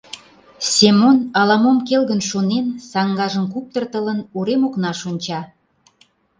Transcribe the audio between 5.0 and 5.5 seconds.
онча.